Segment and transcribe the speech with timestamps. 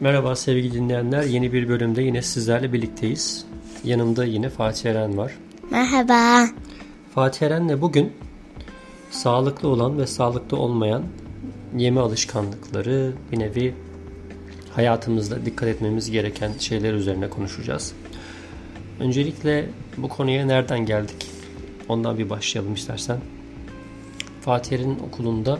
[0.00, 1.22] Merhaba sevgili dinleyenler.
[1.22, 3.46] Yeni bir bölümde yine sizlerle birlikteyiz.
[3.84, 5.32] Yanımda yine Fatih Eren var.
[5.70, 6.48] Merhaba.
[7.14, 8.12] Fatih Eren'le bugün
[9.10, 11.04] sağlıklı olan ve sağlıklı olmayan
[11.76, 13.74] yeme alışkanlıkları bir nevi
[14.72, 17.92] hayatımızda dikkat etmemiz gereken şeyler üzerine konuşacağız.
[19.00, 21.30] Öncelikle bu konuya nereden geldik?
[21.88, 23.18] Ondan bir başlayalım istersen.
[24.40, 25.58] Fatih Eren'in okulunda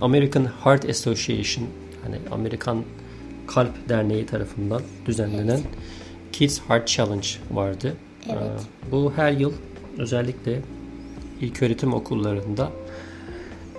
[0.00, 1.68] American Heart Association
[2.04, 2.84] yani Amerikan
[3.46, 5.64] Kalp Derneği tarafından düzenlenen evet.
[6.32, 7.96] Kids Heart Challenge vardı.
[8.26, 8.42] Evet.
[8.42, 9.52] Ee, bu her yıl
[9.98, 10.60] özellikle
[11.40, 12.72] ilk öğretim okullarında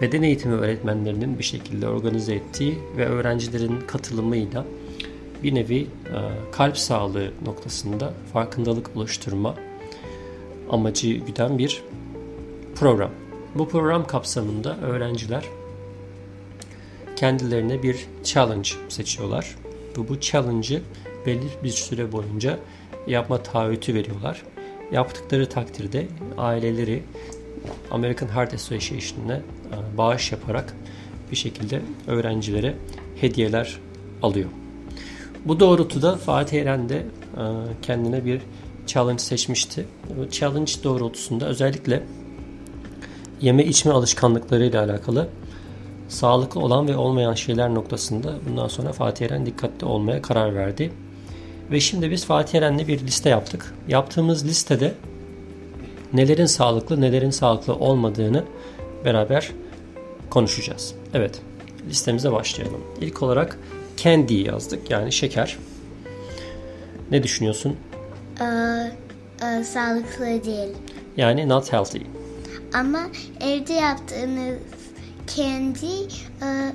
[0.02, 4.66] beden eğitimi öğretmenlerinin bir şekilde organize ettiği ve öğrencilerin katılımıyla
[5.44, 5.88] bir nevi e,
[6.52, 9.56] kalp sağlığı noktasında farkındalık oluşturma
[10.70, 11.84] amacı güden bir
[12.76, 13.12] program.
[13.56, 15.46] Bu program kapsamında öğrenciler
[17.16, 19.56] kendilerine bir challenge seçiyorlar.
[19.96, 20.82] Bu, bu challenge'ı
[21.26, 22.60] belli bir süre boyunca
[23.08, 24.44] yapma taahhütü veriyorlar.
[24.92, 27.04] Yaptıkları takdirde aileleri
[27.92, 29.42] American Heart Association'e
[29.98, 30.74] bağış yaparak
[31.32, 32.76] bir şekilde öğrencilere
[33.22, 33.80] hediyeler
[34.22, 34.50] alıyor.
[35.46, 37.06] Bu doğrultuda Fatih Eren de e,
[37.82, 38.42] kendine bir
[38.88, 39.86] challenge seçmişti.
[40.32, 42.04] Challenge doğrultusunda özellikle
[43.42, 45.30] yeme içme alışkanlıklarıyla alakalı
[46.08, 50.92] sağlıklı olan ve olmayan şeyler noktasında bundan sonra Fatih Eren dikkatli olmaya karar verdi.
[51.72, 53.74] Ve şimdi biz Fatih Eren'le bir liste yaptık.
[53.88, 54.94] Yaptığımız listede
[56.14, 58.44] nelerin sağlıklı, nelerin sağlıklı olmadığını
[59.06, 59.52] beraber
[60.30, 60.96] konuşacağız.
[61.14, 61.42] Evet,
[61.90, 62.82] listemize başlayalım.
[63.02, 63.60] İlk olarak
[63.98, 65.58] candy yazdık yani şeker.
[67.12, 67.78] Ne düşünüyorsun?
[68.42, 68.46] Ee,
[69.46, 70.70] e, sağlıklı değil.
[71.18, 72.04] Yani not healthy.
[72.74, 73.00] Ama
[73.42, 74.58] evde yaptığınız
[75.28, 75.86] kendi
[76.42, 76.74] e,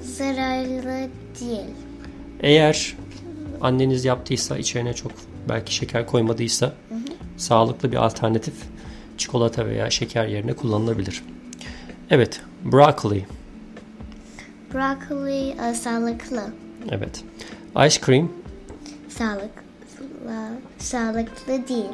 [0.00, 1.08] zararlı
[1.40, 1.70] değil.
[2.40, 2.96] Eğer
[3.60, 5.12] anneniz yaptıysa içerine çok
[5.48, 6.98] belki şeker koymadıysa hı hı.
[7.36, 8.54] sağlıklı bir alternatif
[9.18, 11.22] çikolata veya şeker yerine kullanılabilir.
[12.10, 13.26] Evet, broccoli.
[14.74, 16.42] Broccoli e, sağlıklı.
[16.90, 17.24] Evet.
[17.86, 18.32] Ice cream.
[19.08, 19.62] Sağlıklı.
[20.78, 21.92] Sağlıklı değil.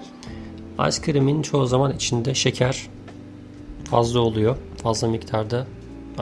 [0.89, 2.89] Ice cream'in çoğu zaman içinde şeker
[3.85, 4.57] fazla oluyor.
[4.83, 5.67] Fazla miktarda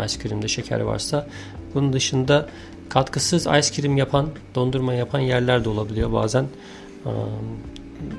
[0.05, 1.27] ice cream'de şeker varsa.
[1.75, 2.49] Bunun dışında
[2.89, 6.47] katkısız ice cream yapan, dondurma yapan yerler de olabiliyor bazen.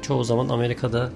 [0.02, 1.12] Çoğu zaman Amerika'da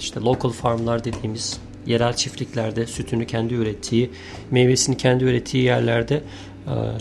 [0.00, 4.10] işte local farmlar dediğimiz yerel çiftliklerde sütünü kendi ürettiği,
[4.50, 6.22] meyvesini kendi ürettiği yerlerde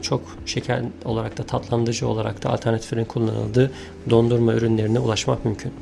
[0.02, 3.72] çok şeker olarak da tatlandırıcı olarak da alternatiflerin kullanıldığı
[4.10, 5.74] dondurma ürünlerine ulaşmak mümkün.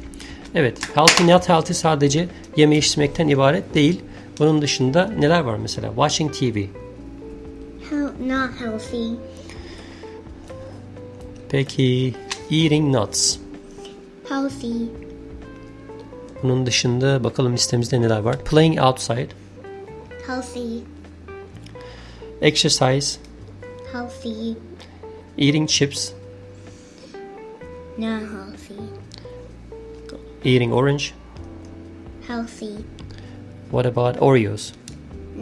[0.55, 2.27] Evet, healthy not healthy sadece
[2.57, 4.01] yeme içmekten ibaret değil.
[4.39, 5.87] Bunun dışında neler var mesela?
[5.87, 6.57] Watching TV.
[8.27, 9.15] Not healthy.
[11.49, 12.13] Peki
[12.51, 13.37] eating nuts.
[14.29, 14.85] Healthy.
[16.43, 18.43] Bunun dışında bakalım listemizde neler var?
[18.43, 19.27] Playing outside.
[20.27, 20.79] Healthy.
[22.41, 23.19] Exercise.
[23.91, 24.53] Healthy.
[25.37, 26.11] Eating chips.
[27.97, 28.81] Not healthy.
[30.45, 31.03] Eating orange.
[32.27, 32.71] Healthy.
[33.71, 34.71] What about Oreos?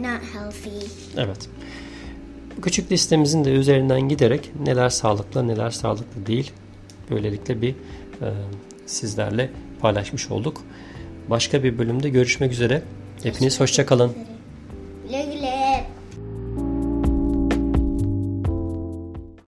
[0.00, 0.86] Not healthy.
[1.16, 1.48] Evet.
[2.62, 6.52] Küçük listemizin de üzerinden giderek neler sağlıklı neler sağlıklı değil
[7.10, 8.28] böylelikle bir e,
[8.86, 9.50] sizlerle
[9.80, 10.62] paylaşmış olduk.
[11.30, 12.82] Başka bir bölümde görüşmek üzere.
[13.22, 14.12] Hepiniz hoşçakalın.